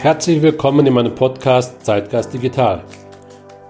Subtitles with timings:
[0.00, 2.84] Herzlich willkommen in meinem Podcast Zeitgeist Digital.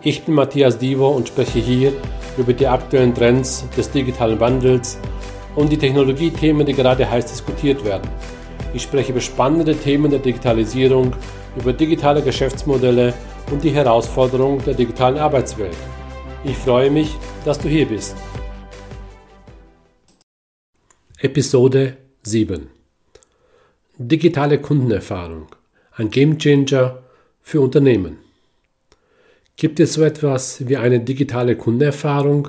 [0.02, 1.92] Ich bin Matthias Divo und spreche hier
[2.36, 4.98] über die aktuellen Trends des digitalen Wandels
[5.54, 8.10] und die Technologiethemen, die gerade heiß diskutiert werden.
[8.74, 11.14] Ich spreche über spannende Themen der Digitalisierung,
[11.56, 13.14] über digitale Geschäftsmodelle
[13.52, 15.76] und die Herausforderungen der digitalen Arbeitswelt.
[16.44, 17.14] Ich freue mich,
[17.44, 18.16] dass du hier bist.
[21.20, 22.68] Episode 7
[23.96, 25.46] Digitale Kundenerfahrung.
[25.98, 27.02] Ein Gamechanger
[27.40, 28.18] für Unternehmen.
[29.56, 32.48] Gibt es so etwas wie eine digitale Kundenerfahrung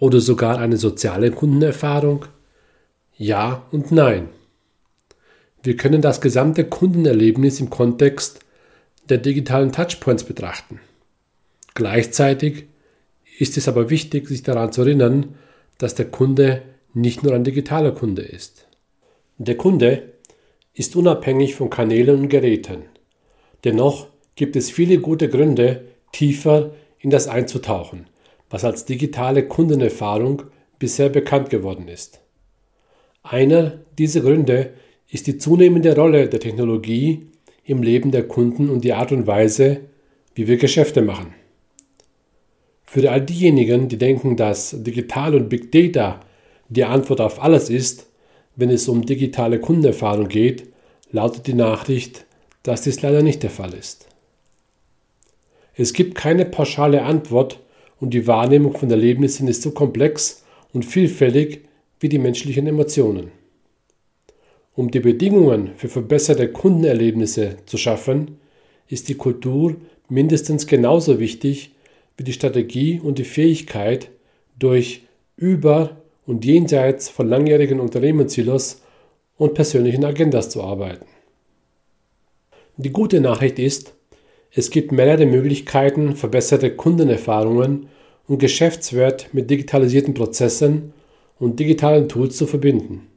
[0.00, 2.24] oder sogar eine soziale Kundenerfahrung?
[3.16, 4.28] Ja und nein.
[5.62, 8.40] Wir können das gesamte Kundenerlebnis im Kontext
[9.08, 10.80] der digitalen Touchpoints betrachten.
[11.74, 12.64] Gleichzeitig
[13.38, 15.36] ist es aber wichtig, sich daran zu erinnern,
[15.78, 18.66] dass der Kunde nicht nur ein digitaler Kunde ist.
[19.38, 20.13] Der Kunde
[20.74, 22.82] ist unabhängig von Kanälen und Geräten.
[23.62, 28.06] Dennoch gibt es viele gute Gründe, tiefer in das einzutauchen,
[28.50, 30.42] was als digitale Kundenerfahrung
[30.78, 32.20] bisher bekannt geworden ist.
[33.22, 34.74] Einer dieser Gründe
[35.08, 37.26] ist die zunehmende Rolle der Technologie
[37.64, 39.80] im Leben der Kunden und die Art und Weise,
[40.34, 41.34] wie wir Geschäfte machen.
[42.82, 46.20] Für all diejenigen, die denken, dass Digital und Big Data
[46.68, 48.08] die Antwort auf alles ist,
[48.56, 50.68] wenn es um digitale Kundenerfahrung geht,
[51.10, 52.24] lautet die Nachricht,
[52.62, 54.08] dass dies leider nicht der Fall ist.
[55.74, 57.60] Es gibt keine pauschale Antwort
[58.00, 61.62] und die Wahrnehmung von Erlebnissen ist so komplex und vielfältig
[62.00, 63.30] wie die menschlichen Emotionen.
[64.74, 68.38] Um die Bedingungen für verbesserte Kundenerlebnisse zu schaffen,
[68.88, 69.76] ist die Kultur
[70.08, 71.72] mindestens genauso wichtig
[72.16, 74.10] wie die Strategie und die Fähigkeit,
[74.58, 75.02] durch
[75.36, 78.82] über und jenseits von langjährigen Unternehmenssilos
[79.36, 81.06] und persönlichen Agendas zu arbeiten.
[82.76, 83.94] Die gute Nachricht ist,
[84.50, 87.88] es gibt mehrere Möglichkeiten, verbesserte Kundenerfahrungen
[88.26, 90.92] und Geschäftswert mit digitalisierten Prozessen
[91.38, 93.08] und digitalen Tools zu verbinden.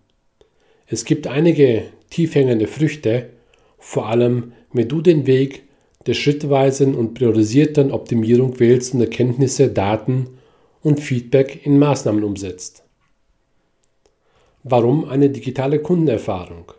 [0.87, 3.29] Es gibt einige tiefhängende Früchte,
[3.77, 5.63] vor allem wenn du den Weg
[6.07, 10.29] der schrittweisen und priorisierten Optimierung wählst und Erkenntnisse, Daten
[10.81, 12.86] und Feedback in Maßnahmen umsetzt.
[14.69, 16.73] Warum eine digitale Kundenerfahrung?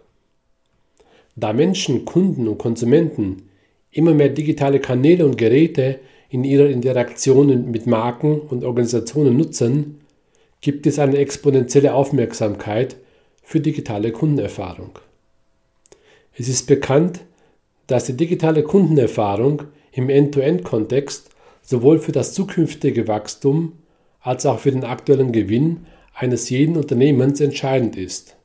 [1.36, 3.48] Da Menschen, Kunden und Konsumenten
[3.90, 5.98] immer mehr digitale Kanäle und Geräte
[6.28, 10.00] in ihrer Interaktionen mit Marken und Organisationen nutzen,
[10.60, 12.96] gibt es eine exponentielle Aufmerksamkeit
[13.42, 14.98] für digitale Kundenerfahrung.
[16.36, 17.20] Es ist bekannt,
[17.86, 19.62] dass die digitale Kundenerfahrung
[19.92, 21.30] im End-to-End-Kontext
[21.62, 23.72] sowohl für das zukünftige Wachstum
[24.20, 25.86] als auch für den aktuellen Gewinn
[26.18, 28.36] eines jeden Unternehmens entscheidend ist.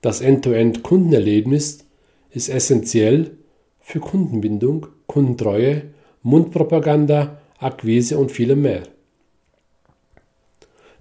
[0.00, 1.84] Das End-to-End-Kundenerlebnis
[2.30, 3.32] ist essentiell
[3.80, 5.82] für Kundenbindung, Kundentreue,
[6.22, 8.84] Mundpropaganda, Akquise und vielem mehr.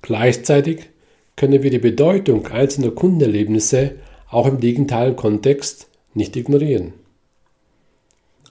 [0.01, 0.89] Gleichzeitig
[1.37, 3.95] können wir die Bedeutung einzelner Kundenerlebnisse
[4.29, 6.93] auch im digitalen Kontext nicht ignorieren.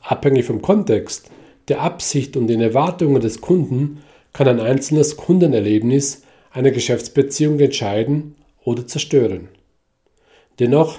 [0.01, 1.31] Abhängig vom Kontext,
[1.69, 4.03] der Absicht und den Erwartungen des Kunden
[4.33, 6.23] kann ein einzelnes Kundenerlebnis
[6.59, 9.49] eine Geschäftsbeziehung entscheiden oder zerstören.
[10.59, 10.99] Dennoch,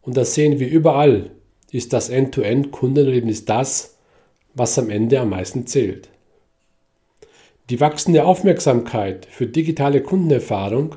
[0.00, 1.30] und das sehen wir überall,
[1.70, 3.98] ist das End-to-End-Kundenerlebnis das,
[4.54, 6.08] was am Ende am meisten zählt.
[7.68, 10.94] Die wachsende Aufmerksamkeit für digitale Kundenerfahrung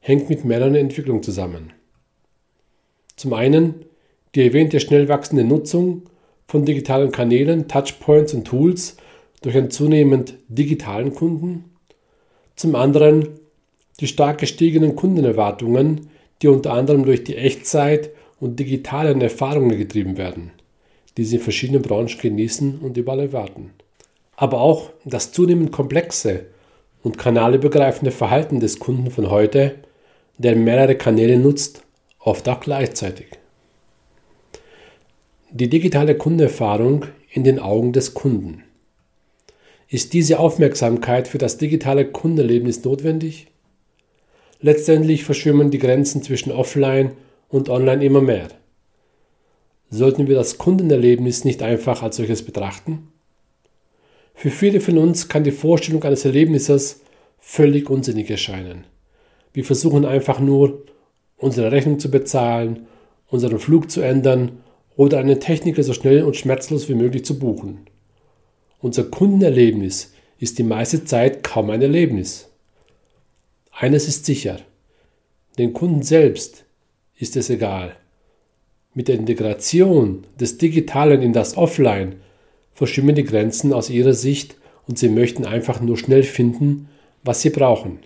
[0.00, 1.74] hängt mit mehreren Entwicklungen zusammen.
[3.16, 3.84] Zum einen
[4.34, 6.04] die erwähnte schnell wachsende Nutzung
[6.48, 8.96] von digitalen Kanälen, Touchpoints und Tools
[9.42, 11.75] durch einen zunehmend digitalen Kunden
[12.56, 13.28] zum anderen
[14.00, 16.08] die stark gestiegenen Kundenerwartungen,
[16.42, 20.50] die unter anderem durch die Echtzeit und digitalen Erfahrungen getrieben werden,
[21.16, 23.70] die sie in verschiedenen Branchen genießen und überall erwarten.
[24.36, 26.46] Aber auch das zunehmend komplexe
[27.02, 29.76] und kanalübergreifende Verhalten des Kunden von heute,
[30.36, 31.82] der mehrere Kanäle nutzt,
[32.18, 33.28] oft auch gleichzeitig.
[35.50, 38.64] Die digitale Kundenerfahrung in den Augen des Kunden.
[39.88, 43.46] Ist diese Aufmerksamkeit für das digitale Kundenerlebnis notwendig?
[44.60, 47.12] Letztendlich verschwimmen die Grenzen zwischen Offline
[47.48, 48.48] und Online immer mehr.
[49.88, 53.12] Sollten wir das Kundenerlebnis nicht einfach als solches betrachten?
[54.34, 57.02] Für viele von uns kann die Vorstellung eines Erlebnisses
[57.38, 58.84] völlig unsinnig erscheinen.
[59.52, 60.82] Wir versuchen einfach nur,
[61.36, 62.86] unsere Rechnung zu bezahlen,
[63.28, 64.58] unseren Flug zu ändern
[64.96, 67.86] oder einen Techniker so schnell und schmerzlos wie möglich zu buchen.
[68.86, 72.52] Unser Kundenerlebnis ist die meiste Zeit kaum ein Erlebnis.
[73.72, 74.60] Eines ist sicher,
[75.58, 76.64] den Kunden selbst
[77.16, 77.96] ist es egal,
[78.94, 82.20] Mit der Integration des Digitalen in das Offline
[82.74, 84.54] verschwimmen die Grenzen aus ihrer Sicht
[84.86, 86.88] und sie möchten einfach nur schnell finden,
[87.24, 87.98] was sie brauchen.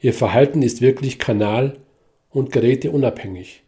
[0.00, 1.76] Ihr Verhalten ist wirklich kanal-
[2.30, 3.64] und geräteunabhängig.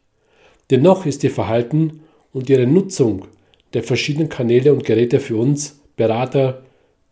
[0.70, 2.00] Dennoch ist ihr Verhalten
[2.32, 3.26] und ihre Nutzung
[3.74, 6.62] der verschiedenen Kanäle und Geräte für uns Berater,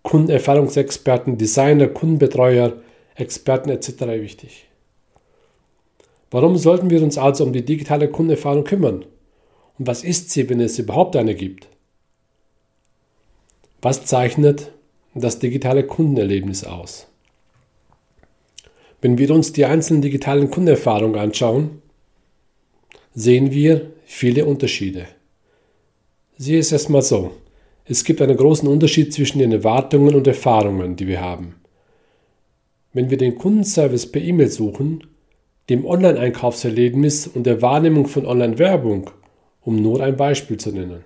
[0.03, 2.73] Kundenerfahrungsexperten, Designer, Kundenbetreuer,
[3.17, 3.89] Experten etc.
[4.23, 4.69] wichtig.
[6.31, 9.05] Warum sollten wir uns also um die digitale Kundenerfahrung kümmern?
[9.79, 11.69] Und was ist sie, wenn es überhaupt eine gibt?
[13.83, 14.73] Was zeichnet
[15.15, 17.09] das digitale Kundenerlebnis aus?
[19.01, 21.83] Wenn wir uns die einzelnen digitalen Kundenerfahrungen anschauen,
[23.15, 25.07] sehen wir viele Unterschiede.
[26.39, 27.33] Sieh es erstmal so.
[27.89, 31.55] Es gibt einen großen Unterschied zwischen den Erwartungen und Erfahrungen, die wir haben.
[32.93, 35.05] Wenn wir den Kundenservice per E-Mail suchen,
[35.69, 39.11] dem Online-Einkaufserlebnis und der Wahrnehmung von Online-Werbung,
[39.63, 41.05] um nur ein Beispiel zu nennen.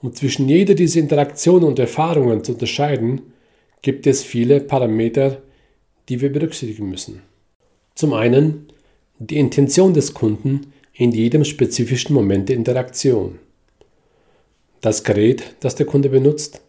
[0.00, 3.20] Um zwischen jeder dieser Interaktionen und Erfahrungen zu unterscheiden,
[3.82, 5.42] gibt es viele Parameter,
[6.08, 7.22] die wir berücksichtigen müssen.
[7.94, 8.68] Zum einen
[9.18, 13.38] die Intention des Kunden in jedem spezifischen Moment der Interaktion.
[14.82, 16.60] Das Gerät, das der Kunde benutzt.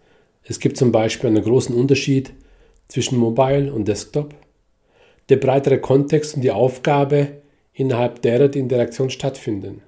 [0.44, 2.31] Es gibt zum Beispiel einen großen Unterschied
[2.88, 4.33] zwischen Mobile und Desktop
[5.30, 7.42] der breitere Kontext und die Aufgabe,
[7.74, 9.81] innerhalb derer die Interaktion stattfinden.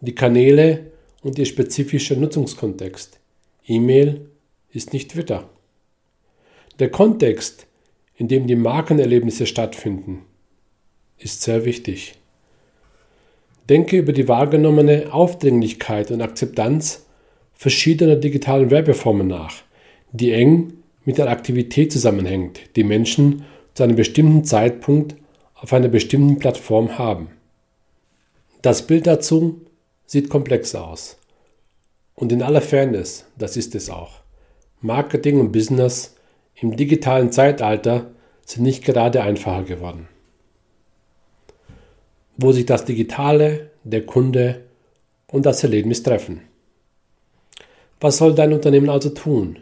[0.00, 0.92] Die Kanäle
[1.22, 3.18] und ihr spezifischer Nutzungskontext.
[3.66, 4.26] E-Mail
[4.70, 5.48] ist nicht Twitter.
[6.78, 7.66] Der Kontext,
[8.14, 10.26] in dem die Markenerlebnisse stattfinden,
[11.18, 12.14] ist sehr wichtig.
[13.68, 17.05] Denke über die wahrgenommene Aufdringlichkeit und Akzeptanz
[17.56, 19.62] verschiedener digitalen Werbeformen nach,
[20.12, 20.74] die eng
[21.04, 23.44] mit der Aktivität zusammenhängt, die Menschen
[23.74, 25.16] zu einem bestimmten Zeitpunkt
[25.54, 27.28] auf einer bestimmten Plattform haben.
[28.62, 29.60] Das Bild dazu
[30.06, 31.18] sieht komplex aus.
[32.14, 34.20] Und in aller Fairness, das ist es auch.
[34.80, 36.16] Marketing und Business
[36.54, 38.10] im digitalen Zeitalter
[38.44, 40.08] sind nicht gerade einfacher geworden.
[42.36, 44.62] Wo sich das Digitale, der Kunde
[45.26, 46.42] und das Erlebnis treffen.
[48.00, 49.58] Was soll dein Unternehmen also tun?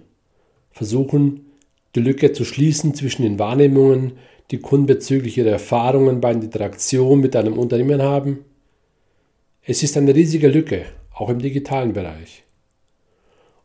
[0.72, 1.52] Versuchen,
[1.94, 4.14] die Lücke zu schließen zwischen den Wahrnehmungen,
[4.50, 8.44] die Kunden bezüglich ihrer Erfahrungen bei der Interaktion mit einem Unternehmen haben?
[9.62, 10.84] Es ist eine riesige Lücke,
[11.14, 12.42] auch im digitalen Bereich.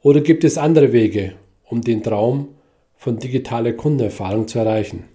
[0.01, 1.33] Oder gibt es andere Wege,
[1.65, 2.50] um den Traum
[2.95, 5.06] von digitaler Kundenerfahrung zu erreichen?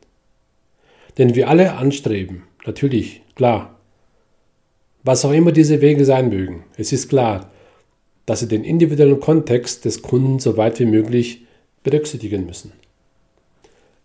[1.16, 3.78] Denn wir alle anstreben, natürlich, klar.
[5.04, 7.50] Was auch immer diese Wege sein mögen, es ist klar,
[8.26, 11.42] dass sie den individuellen Kontext des Kunden so weit wie möglich
[11.82, 12.72] berücksichtigen müssen.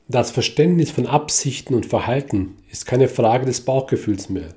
[0.08, 4.50] Das Verständnis von Absichten und Verhalten ist keine Frage des Bauchgefühls mehr.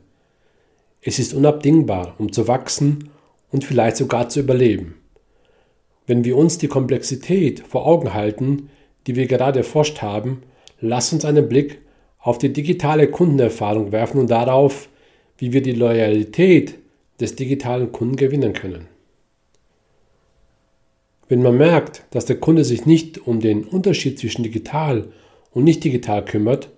[1.03, 3.11] Es ist unabdingbar, um zu wachsen
[3.51, 4.95] und vielleicht sogar zu überleben.
[6.07, 8.71] Wenn wir uns die Komplexität vor Augen halten,
[9.07, 10.43] die wir gerade erforscht haben,
[10.81, 11.81] lass uns einen Blick
[12.19, 14.89] auf die digitale Kundenerfahrung werfen und darauf,
[15.39, 16.79] wie wir die Loyalität
[17.21, 18.89] des digitalen Kunden gewinnen können.
[21.33, 25.07] Wenn man merkt, dass der Kunde sich nicht um den Unterschied zwischen digital
[25.53, 26.69] und nicht digital kümmert,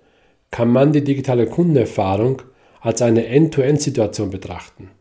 [0.49, 2.41] kann man die digitale Kundenerfahrung
[2.79, 4.91] als eine End-to-End-Situation betrachten.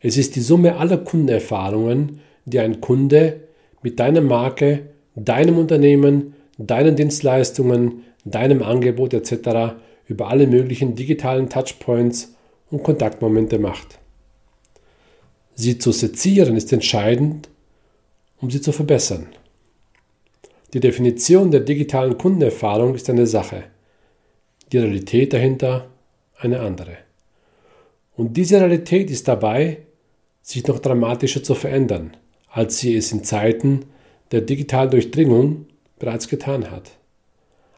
[0.00, 3.48] Es ist die Summe aller Kundenerfahrungen, die ein Kunde
[3.80, 9.78] mit deiner Marke, deinem Unternehmen, deinen Dienstleistungen, deinem Angebot etc.
[10.06, 12.34] über alle möglichen digitalen Touchpoints
[12.70, 13.98] und Kontaktmomente macht.
[15.54, 17.48] Sie zu sezieren ist entscheidend,
[18.40, 19.28] um sie zu verbessern.
[20.72, 23.64] Die Definition der digitalen Kundenerfahrung ist eine Sache,
[24.70, 25.88] die Realität dahinter
[26.38, 26.98] eine andere.
[28.16, 29.78] Und diese Realität ist dabei,
[30.42, 32.16] sich noch dramatischer zu verändern,
[32.50, 33.86] als sie es in Zeiten
[34.30, 35.66] der digitalen Durchdringung
[35.98, 36.92] bereits getan hat.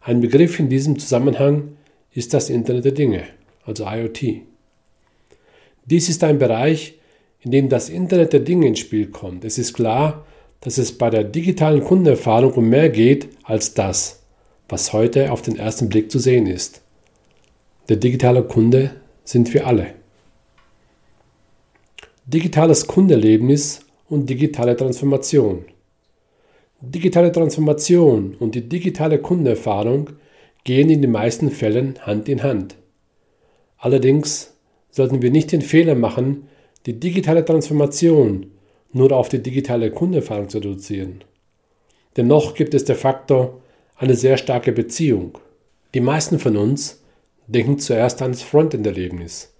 [0.00, 1.76] Ein Begriff in diesem Zusammenhang
[2.12, 3.24] ist das Internet der Dinge,
[3.64, 4.42] also IoT.
[5.84, 6.94] Dies ist ein Bereich,
[7.40, 9.44] in dem das Internet der Dinge ins Spiel kommt.
[9.44, 10.26] Es ist klar,
[10.60, 14.22] dass es bei der digitalen Kundenerfahrung um mehr geht als das,
[14.68, 16.82] was heute auf den ersten Blick zu sehen ist.
[17.88, 18.92] Der digitale Kunde
[19.24, 19.94] sind wir alle.
[22.26, 25.64] Digitales Kundenerlebnis und digitale Transformation.
[26.80, 30.10] Digitale Transformation und die digitale Kundenerfahrung
[30.64, 32.76] gehen in den meisten Fällen Hand in Hand.
[33.78, 34.54] Allerdings
[34.90, 36.48] sollten wir nicht den Fehler machen,
[36.86, 38.46] die digitale Transformation
[38.92, 41.22] nur auf die digitale Kundenerfahrung zu reduzieren.
[42.16, 43.60] Dennoch gibt es de facto
[43.96, 45.38] eine sehr starke Beziehung.
[45.94, 47.02] Die meisten von uns
[47.46, 49.52] denken zuerst an das Frontend-Erlebnis,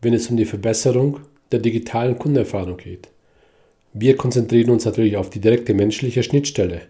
[0.00, 1.20] wenn es um die Verbesserung
[1.50, 3.08] der digitalen Kundenerfahrung geht.
[3.92, 6.82] Wir konzentrieren uns natürlich auf die direkte menschliche Schnittstelle,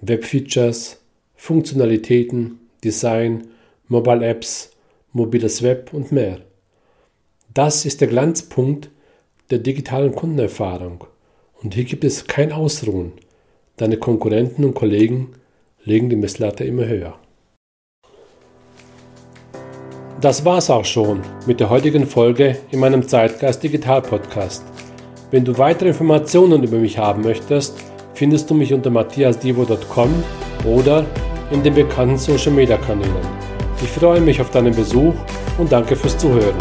[0.00, 1.00] Webfeatures,
[1.34, 3.48] Funktionalitäten, Design,
[3.88, 4.70] Mobile Apps,
[5.12, 6.40] mobiles Web und mehr.
[7.52, 8.90] Das ist der Glanzpunkt
[9.50, 11.04] der digitalen Kundenerfahrung
[11.62, 13.12] und hier gibt es kein Ausruhen.
[13.76, 15.34] Deine Konkurrenten und Kollegen
[15.84, 17.18] legen die Messlatte immer höher.
[20.20, 24.64] Das war's auch schon mit der heutigen Folge in meinem Zeitgeist Digital Podcast.
[25.30, 27.78] Wenn du weitere Informationen über mich haben möchtest,
[28.14, 30.24] findest du mich unter matthiasdivo.com
[30.64, 31.06] oder
[31.52, 33.14] in den bekannten Social Media Kanälen.
[33.80, 35.14] Ich freue mich auf deinen Besuch
[35.56, 36.56] und danke fürs Zuhören.